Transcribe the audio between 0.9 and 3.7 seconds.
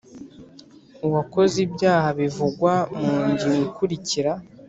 Uwakoze ibyaha bivugwa mu ngingo